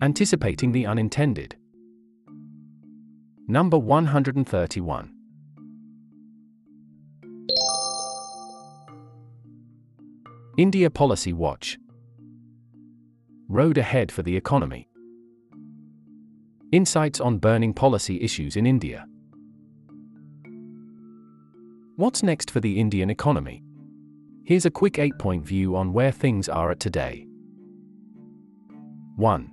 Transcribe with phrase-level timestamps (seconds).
[0.00, 1.56] Anticipating the unintended.
[3.48, 5.12] Number 131.
[10.56, 11.78] India Policy Watch.
[13.48, 14.88] Road ahead for the economy.
[16.70, 19.04] Insights on burning policy issues in India.
[21.96, 23.64] What's next for the Indian economy?
[24.44, 27.26] Here's a quick 8 point view on where things are at today.
[29.16, 29.50] 1.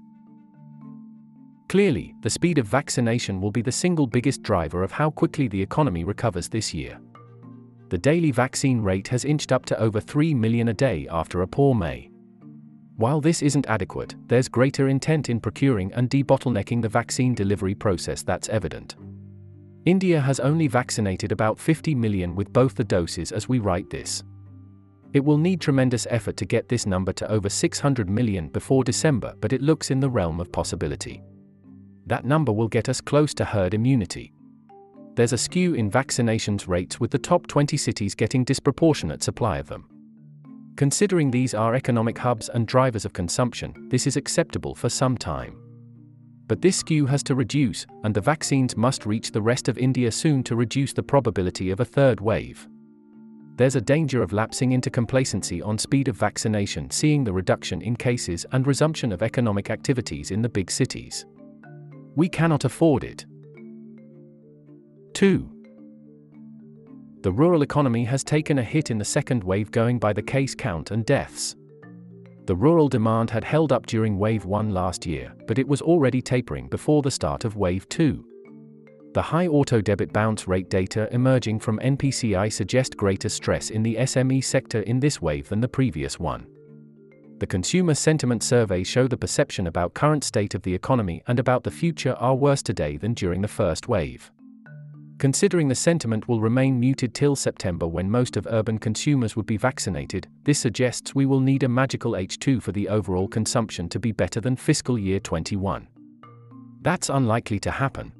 [1.75, 5.61] Clearly, the speed of vaccination will be the single biggest driver of how quickly the
[5.61, 6.97] economy recovers this year.
[7.89, 11.47] The daily vaccine rate has inched up to over 3 million a day after a
[11.47, 12.09] poor May.
[12.95, 18.23] While this isn't adequate, there's greater intent in procuring and debottlenecking the vaccine delivery process
[18.23, 18.95] that's evident.
[19.83, 24.23] India has only vaccinated about 50 million with both the doses as we write this.
[25.11, 29.33] It will need tremendous effort to get this number to over 600 million before December,
[29.41, 31.21] but it looks in the realm of possibility.
[32.05, 34.33] That number will get us close to herd immunity.
[35.15, 39.67] There's a skew in vaccinations rates with the top 20 cities getting disproportionate supply of
[39.67, 39.87] them.
[40.75, 45.55] Considering these are economic hubs and drivers of consumption, this is acceptable for some time.
[46.47, 50.11] But this skew has to reduce, and the vaccines must reach the rest of India
[50.11, 52.67] soon to reduce the probability of a third wave.
[53.55, 57.95] There's a danger of lapsing into complacency on speed of vaccination, seeing the reduction in
[57.95, 61.25] cases and resumption of economic activities in the big cities.
[62.15, 63.25] We cannot afford it.
[65.13, 65.49] 2.
[67.21, 70.55] The rural economy has taken a hit in the second wave going by the case
[70.55, 71.55] count and deaths.
[72.45, 76.21] The rural demand had held up during wave 1 last year, but it was already
[76.21, 78.23] tapering before the start of wave 2.
[79.13, 83.95] The high auto debit bounce rate data emerging from NPCI suggest greater stress in the
[83.95, 86.45] SME sector in this wave than the previous one.
[87.37, 91.65] The consumer sentiment surveys show the perception about current state of the economy and about
[91.65, 94.31] the future are worse today than during the first wave.
[95.17, 99.57] Considering the sentiment will remain muted till September when most of urban consumers would be
[99.57, 104.13] vaccinated, this suggests we will need a magical H2 for the overall consumption to be
[104.13, 105.89] better than fiscal year 21.
[106.81, 108.13] That's unlikely to happen.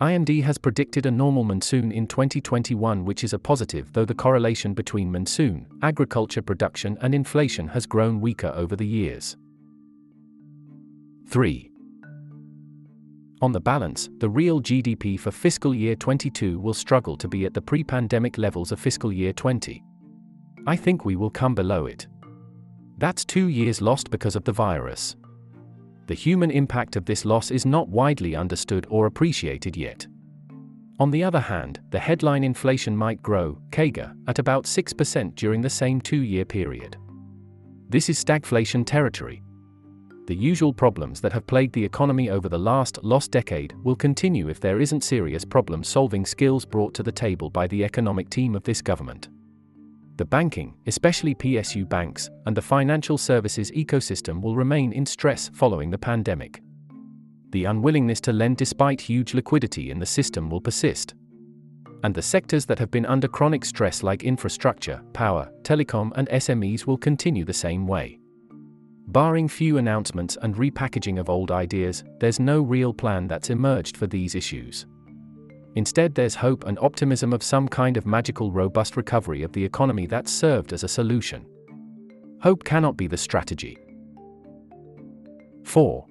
[0.00, 4.72] IMD has predicted a normal monsoon in 2021, which is a positive, though the correlation
[4.72, 9.36] between monsoon, agriculture production, and inflation has grown weaker over the years.
[11.28, 11.70] 3.
[13.42, 17.52] On the balance, the real GDP for fiscal year 22 will struggle to be at
[17.52, 19.84] the pre pandemic levels of fiscal year 20.
[20.66, 22.06] I think we will come below it.
[22.96, 25.16] That's two years lost because of the virus.
[26.10, 30.08] The human impact of this loss is not widely understood or appreciated yet.
[30.98, 35.70] On the other hand, the headline inflation might grow, CAGR, at about 6% during the
[35.70, 36.96] same two year period.
[37.88, 39.40] This is stagflation territory,
[40.26, 44.48] the usual problems that have plagued the economy over the last lost decade will continue
[44.48, 48.56] if there isn't serious problem solving skills brought to the table by the economic team
[48.56, 49.28] of this government.
[50.20, 55.90] The banking, especially PSU banks, and the financial services ecosystem will remain in stress following
[55.90, 56.60] the pandemic.
[57.52, 61.14] The unwillingness to lend despite huge liquidity in the system will persist.
[62.04, 66.86] And the sectors that have been under chronic stress, like infrastructure, power, telecom, and SMEs,
[66.86, 68.18] will continue the same way.
[69.06, 74.06] Barring few announcements and repackaging of old ideas, there's no real plan that's emerged for
[74.06, 74.84] these issues.
[75.76, 80.06] Instead, there's hope and optimism of some kind of magical, robust recovery of the economy
[80.06, 81.46] that's served as a solution.
[82.42, 83.78] Hope cannot be the strategy.
[85.64, 86.06] 4.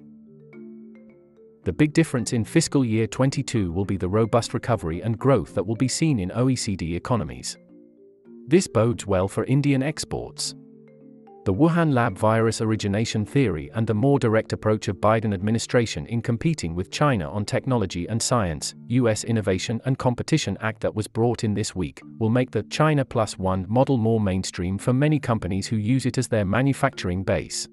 [1.64, 5.66] The big difference in fiscal year 22 will be the robust recovery and growth that
[5.66, 7.58] will be seen in OECD economies.
[8.46, 10.54] This bodes well for Indian exports.
[11.46, 16.20] The Wuhan lab virus origination theory and the more direct approach of Biden administration in
[16.20, 21.42] competing with China on technology and science, US Innovation and Competition Act that was brought
[21.42, 25.66] in this week, will make the China Plus One model more mainstream for many companies
[25.66, 27.66] who use it as their manufacturing base.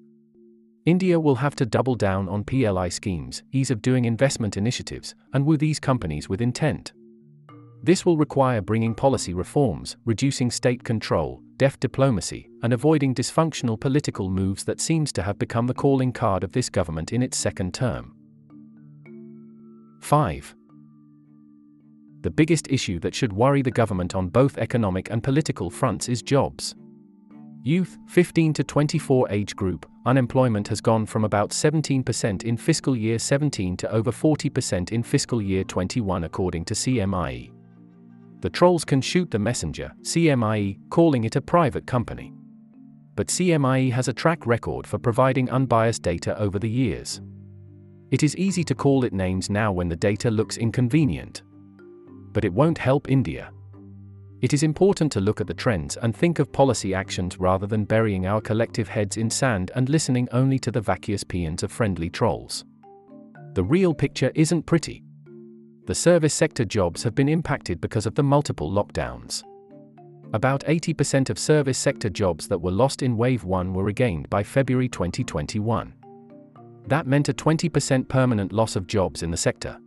[0.86, 5.44] India will have to double down on PLI schemes, ease of doing investment initiatives, and
[5.44, 6.94] woo these companies with intent.
[7.82, 14.30] This will require bringing policy reforms, reducing state control, deft diplomacy, and avoiding dysfunctional political
[14.30, 17.74] moves that seems to have become the calling card of this government in its second
[17.74, 18.14] term.
[20.00, 20.54] 5.
[22.22, 26.22] The biggest issue that should worry the government on both economic and political fronts is
[26.22, 26.74] jobs.
[27.64, 33.18] Youth, 15 to 24 age group, unemployment has gone from about 17% in fiscal year
[33.18, 37.57] 17 to over 40% in fiscal year 21 according to CMIE
[38.40, 42.32] the trolls can shoot the messenger, CMIE, calling it a private company.
[43.16, 47.20] But CMIE has a track record for providing unbiased data over the years.
[48.10, 51.42] It is easy to call it names now when the data looks inconvenient.
[52.32, 53.50] But it won't help India.
[54.40, 57.84] It is important to look at the trends and think of policy actions rather than
[57.84, 62.08] burying our collective heads in sand and listening only to the vacuous paeans of friendly
[62.08, 62.64] trolls.
[63.54, 65.02] The real picture isn't pretty.
[65.88, 69.42] The service sector jobs have been impacted because of the multiple lockdowns.
[70.34, 74.42] About 80% of service sector jobs that were lost in Wave 1 were regained by
[74.42, 75.94] February 2021.
[76.88, 79.80] That meant a 20% permanent loss of jobs in the sector.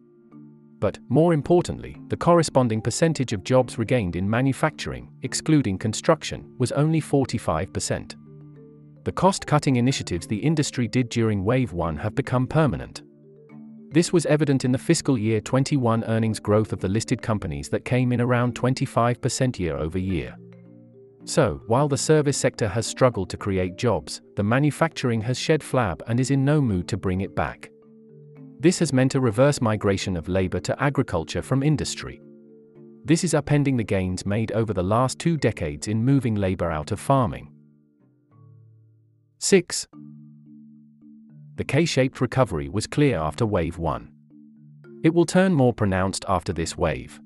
[0.80, 7.00] But, more importantly, the corresponding percentage of jobs regained in manufacturing, excluding construction, was only
[7.00, 8.16] 45%.
[9.04, 13.04] The cost cutting initiatives the industry did during Wave 1 have become permanent.
[13.92, 17.84] This was evident in the fiscal year 21 earnings growth of the listed companies that
[17.84, 20.38] came in around 25% year over year.
[21.26, 26.02] So, while the service sector has struggled to create jobs, the manufacturing has shed flab
[26.08, 27.70] and is in no mood to bring it back.
[28.62, 32.22] This has meant a reverse migration of labor to agriculture from industry.
[33.04, 36.92] This is upending the gains made over the last two decades in moving labor out
[36.92, 37.52] of farming.
[39.40, 39.88] 6.
[41.56, 44.10] The K shaped recovery was clear after Wave 1.
[45.04, 47.20] It will turn more pronounced after this wave.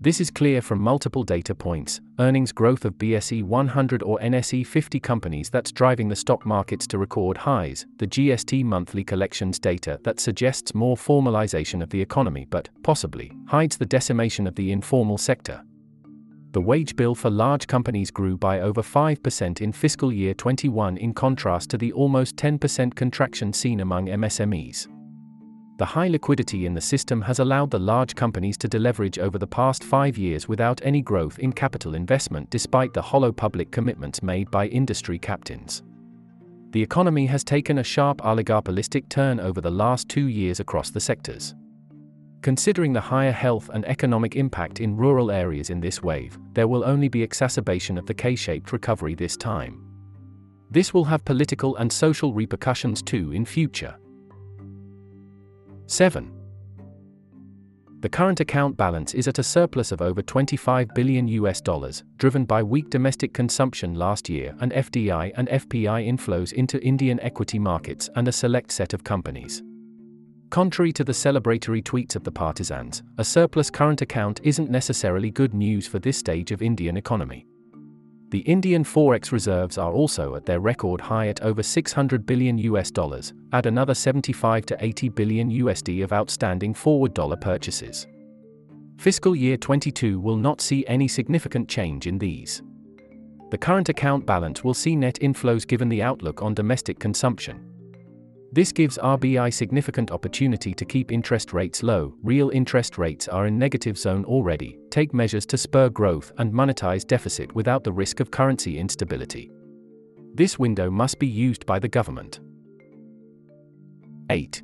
[0.00, 4.98] This is clear from multiple data points earnings growth of BSE 100 or NSE 50
[4.98, 10.18] companies that's driving the stock markets to record highs, the GST monthly collections data that
[10.18, 15.62] suggests more formalization of the economy but, possibly, hides the decimation of the informal sector.
[16.52, 21.14] The wage bill for large companies grew by over 5% in fiscal year 21 in
[21.14, 24.86] contrast to the almost 10% contraction seen among MSMEs
[25.82, 29.46] the high liquidity in the system has allowed the large companies to deleverage over the
[29.48, 34.48] past five years without any growth in capital investment despite the hollow public commitments made
[34.52, 35.82] by industry captains.
[36.70, 41.00] The economy has taken a sharp oligopolistic turn over the last two years across the
[41.00, 41.52] sectors.
[42.42, 46.84] Considering the higher health and economic impact in rural areas in this wave, there will
[46.84, 49.86] only be exacerbation of the K shaped recovery this time.
[50.68, 53.96] This will have political and social repercussions too in future.
[55.86, 56.32] 7.
[58.00, 62.44] The current account balance is at a surplus of over 25 billion US dollars, driven
[62.44, 68.10] by weak domestic consumption last year and FDI and FPI inflows into Indian equity markets
[68.16, 69.62] and a select set of companies.
[70.52, 75.54] Contrary to the celebratory tweets of the partisans, a surplus current account isn't necessarily good
[75.54, 77.46] news for this stage of Indian economy.
[78.28, 82.90] The Indian forex reserves are also at their record high at over 600 billion US
[82.90, 88.06] dollars, add another 75 to 80 billion USD of outstanding forward dollar purchases.
[88.98, 92.60] Fiscal year 22 will not see any significant change in these.
[93.50, 97.71] The current account balance will see net inflows given the outlook on domestic consumption.
[98.54, 102.14] This gives RBI significant opportunity to keep interest rates low.
[102.22, 104.78] Real interest rates are in negative zone already.
[104.90, 109.50] Take measures to spur growth and monetize deficit without the risk of currency instability.
[110.34, 112.40] This window must be used by the government.
[114.28, 114.62] 8.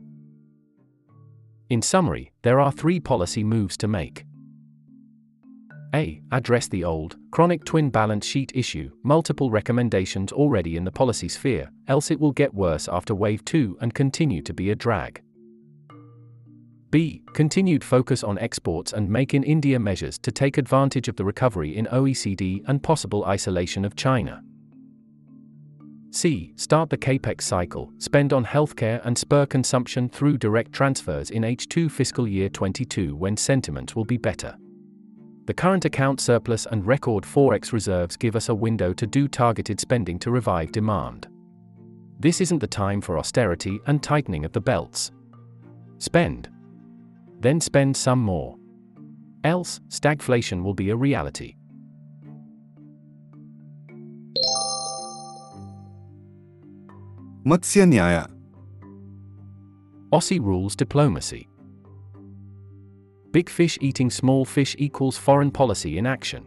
[1.71, 4.27] In summary, there are three policy moves to make.
[5.95, 6.21] A.
[6.33, 11.71] Address the old, chronic twin balance sheet issue, multiple recommendations already in the policy sphere,
[11.87, 15.23] else it will get worse after Wave 2 and continue to be a drag.
[16.91, 17.23] B.
[17.35, 21.77] Continued focus on exports and Make in India measures to take advantage of the recovery
[21.77, 24.43] in OECD and possible isolation of China.
[26.11, 26.55] C.
[26.57, 31.91] Start the capex cycle, spend on healthcare and spur consumption through direct transfers in H2
[31.91, 34.57] fiscal year 22 when sentiment will be better.
[35.49, 39.81] The current account surplus and record forex reserves give us a window to do targeted
[39.81, 41.27] spending to revive demand.
[42.21, 45.11] This isn't the time for austerity and tightening of the belts.
[45.97, 46.51] Spend.
[47.41, 48.57] Then spend some more.
[49.43, 51.55] Else, stagflation will be a reality.
[57.47, 58.31] Matsya Nyaya
[60.13, 61.49] Aussie rules diplomacy.
[63.31, 66.47] Big fish eating small fish equals foreign policy in action.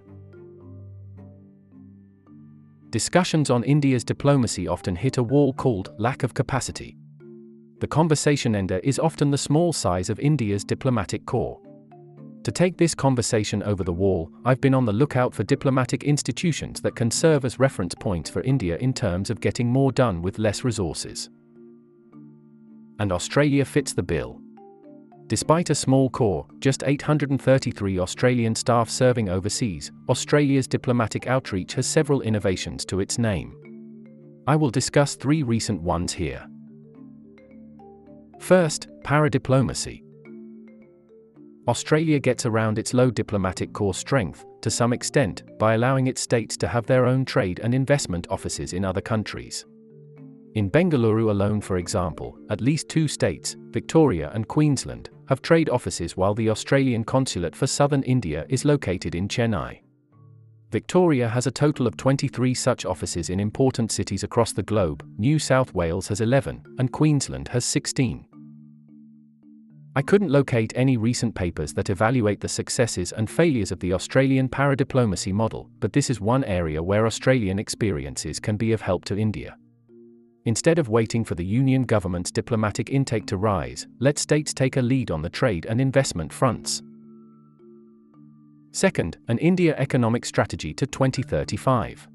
[2.89, 6.97] Discussions on India's diplomacy often hit a wall called lack of capacity.
[7.79, 11.61] The conversation ender is often the small size of India's diplomatic corps.
[12.43, 16.81] To take this conversation over the wall, I've been on the lookout for diplomatic institutions
[16.81, 20.39] that can serve as reference points for India in terms of getting more done with
[20.39, 21.29] less resources.
[22.99, 24.40] And Australia fits the bill.
[25.31, 32.19] Despite a small corps, just 833 Australian staff serving overseas, Australia's diplomatic outreach has several
[32.19, 33.55] innovations to its name.
[34.45, 36.45] I will discuss three recent ones here.
[38.41, 40.03] First, paradiplomacy.
[41.65, 46.57] Australia gets around its low diplomatic core strength, to some extent, by allowing its states
[46.57, 49.65] to have their own trade and investment offices in other countries.
[50.55, 56.17] In Bengaluru alone, for example, at least two states, Victoria and Queensland, have trade offices
[56.17, 59.79] while the Australian consulate for southern India is located in Chennai.
[60.71, 65.39] Victoria has a total of 23 such offices in important cities across the globe, New
[65.39, 68.25] South Wales has 11, and Queensland has 16.
[69.95, 74.49] I couldn't locate any recent papers that evaluate the successes and failures of the Australian
[74.49, 79.17] paradiplomacy model, but this is one area where Australian experiences can be of help to
[79.17, 79.55] India.
[80.45, 84.81] Instead of waiting for the Union government's diplomatic intake to rise, let states take a
[84.81, 86.81] lead on the trade and investment fronts.
[88.71, 92.07] Second, an India economic strategy to 2035.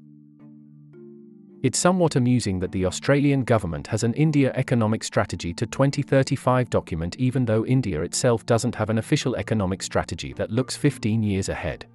[1.63, 7.15] It's somewhat amusing that the Australian government has an India Economic Strategy to 2035 document
[7.17, 11.87] even though India itself doesn't have an official economic strategy that looks 15 years ahead.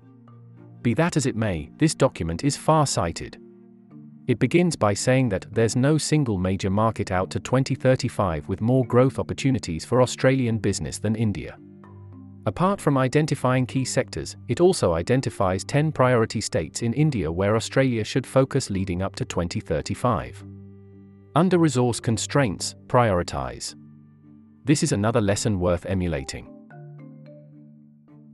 [0.83, 3.39] Be that as it may, this document is far sighted.
[4.29, 8.85] It begins by saying that there's no single major market out to 2035 with more
[8.85, 11.59] growth opportunities for Australian business than India.
[12.47, 18.05] Apart from identifying key sectors, it also identifies 10 priority states in India where Australia
[18.05, 20.45] should focus leading up to 2035.
[21.35, 23.75] Under resource constraints, prioritize.
[24.65, 26.49] This is another lesson worth emulating.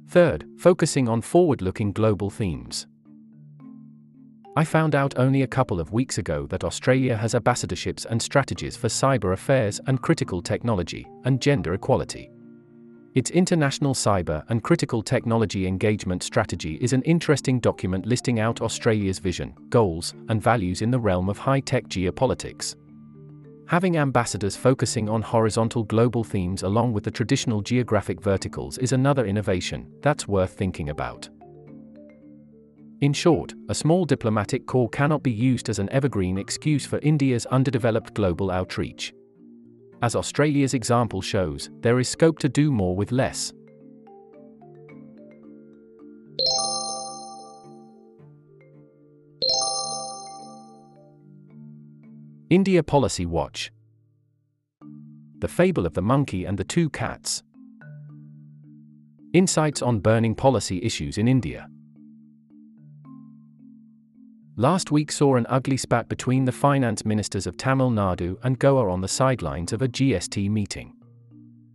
[0.08, 2.87] Third, focusing on forward looking global themes.
[4.58, 8.76] I found out only a couple of weeks ago that Australia has ambassadorships and strategies
[8.76, 12.28] for cyber affairs and critical technology, and gender equality.
[13.14, 19.20] Its International Cyber and Critical Technology Engagement Strategy is an interesting document listing out Australia's
[19.20, 22.74] vision, goals, and values in the realm of high tech geopolitics.
[23.66, 29.24] Having ambassadors focusing on horizontal global themes along with the traditional geographic verticals is another
[29.24, 31.28] innovation that's worth thinking about.
[33.00, 37.46] In short, a small diplomatic corps cannot be used as an evergreen excuse for India's
[37.46, 39.14] underdeveloped global outreach.
[40.02, 43.52] As Australia's example shows, there is scope to do more with less.
[52.50, 53.70] India Policy Watch
[55.38, 57.44] The Fable of the Monkey and the Two Cats.
[59.34, 61.68] Insights on burning policy issues in India.
[64.58, 68.90] Last week saw an ugly spat between the finance ministers of Tamil Nadu and Goa
[68.90, 70.94] on the sidelines of a GST meeting.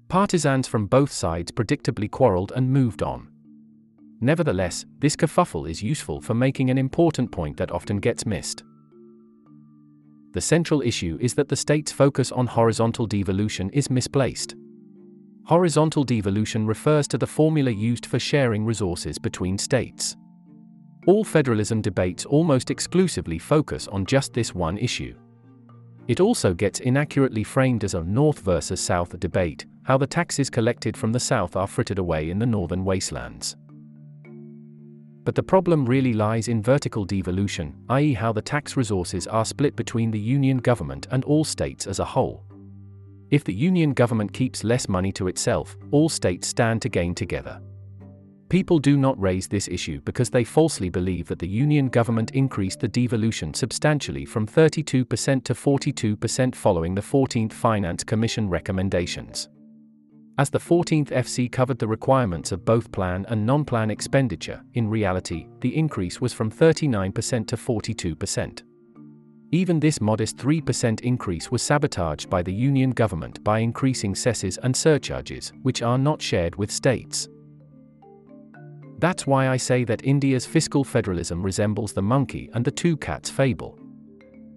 [0.09, 3.29] Partisans from both sides predictably quarreled and moved on.
[4.19, 8.65] Nevertheless, this kerfuffle is useful for making an important point that often gets missed.
[10.33, 14.55] The central issue is that the state's focus on horizontal devolution is misplaced.
[15.45, 20.17] Horizontal devolution refers to the formula used for sharing resources between states.
[21.05, 25.13] All federalism debates almost exclusively focus on just this one issue.
[26.07, 30.95] It also gets inaccurately framed as a North versus South debate, how the taxes collected
[30.95, 33.57] from the South are frittered away in the northern wastelands.
[35.25, 39.75] But the problem really lies in vertical devolution, i.e., how the tax resources are split
[39.75, 42.43] between the Union government and all states as a whole.
[43.29, 47.61] If the Union government keeps less money to itself, all states stand to gain together.
[48.53, 52.81] People do not raise this issue because they falsely believe that the Union government increased
[52.81, 59.49] the devolution substantially from 32% to 42% following the 14th Finance Commission recommendations.
[60.37, 64.87] As the 14th FC covered the requirements of both plan and non plan expenditure, in
[64.87, 68.61] reality, the increase was from 39% to 42%.
[69.51, 74.75] Even this modest 3% increase was sabotaged by the Union government by increasing cesses and
[74.75, 77.29] surcharges, which are not shared with states.
[79.03, 83.29] That's why I say that India's fiscal federalism resembles the monkey and the two cats
[83.29, 83.77] fable.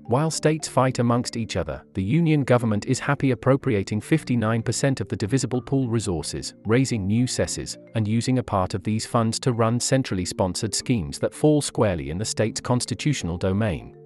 [0.04, 5.16] While states fight amongst each other, the Union government is happy appropriating 59% of the
[5.16, 9.80] divisible pool resources, raising new cesses, and using a part of these funds to run
[9.80, 13.96] centrally sponsored schemes that fall squarely in the state's constitutional domain.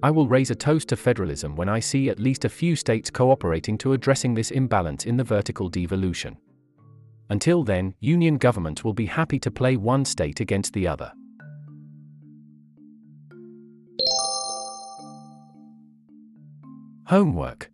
[0.00, 3.10] I will raise a toast to federalism when I see at least a few states
[3.10, 6.36] cooperating to addressing this imbalance in the vertical devolution.
[7.28, 11.12] Until then, union government will be happy to play one state against the other.
[17.06, 17.70] Homework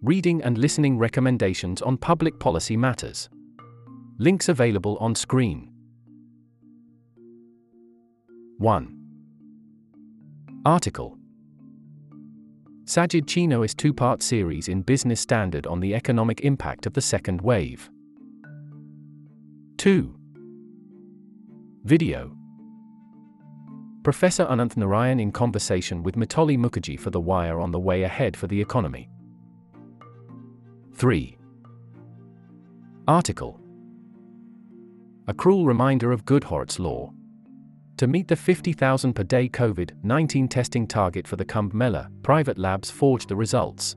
[0.00, 3.28] Reading and listening recommendations on public policy matters.
[4.18, 5.72] Links available on screen.
[8.58, 8.96] 1.
[10.64, 11.17] Article
[12.88, 17.42] Sajjid Chinoy's two part series in Business Standard on the economic impact of the second
[17.42, 17.90] wave.
[19.76, 20.14] 2.
[21.84, 22.34] Video
[24.02, 28.34] Professor Ananth Narayan in conversation with Mitali Mukherjee for The Wire on the way ahead
[28.34, 29.10] for the economy.
[30.94, 31.36] 3.
[33.06, 33.60] Article
[35.26, 37.12] A cruel reminder of Goodhart's Law.
[37.98, 42.56] To meet the 50,000 per day COVID 19 testing target for the Kumbh Mela, private
[42.56, 43.96] labs forged the results.